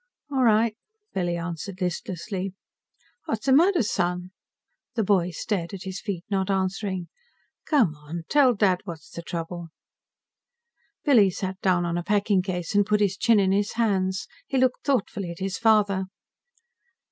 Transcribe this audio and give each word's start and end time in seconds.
"All 0.31 0.41
right," 0.41 0.75
Billy 1.13 1.37
answered 1.37 1.79
listlessly. 1.79 2.53
"What'sa 3.27 3.51
matter, 3.53 3.83
Son?" 3.83 4.31
The 4.95 5.03
boy 5.03 5.29
stared 5.29 5.75
at 5.75 5.83
his 5.83 6.01
feet, 6.01 6.23
not 6.27 6.49
answering. 6.49 7.07
"Come 7.67 7.93
on, 7.97 8.23
tell 8.27 8.55
Dad 8.55 8.79
what's 8.83 9.11
the 9.11 9.21
trouble." 9.21 9.67
Billy 11.05 11.29
sat 11.29 11.61
down 11.61 11.85
on 11.85 11.99
a 11.99 12.03
packing 12.03 12.41
case 12.41 12.73
and 12.73 12.83
put 12.83 12.99
his 12.99 13.15
chin 13.15 13.39
in 13.39 13.51
his 13.51 13.73
hands. 13.73 14.27
He 14.47 14.57
looked 14.57 14.83
thoughtfully 14.83 15.29
at 15.29 15.37
his 15.37 15.59
father. 15.59 16.05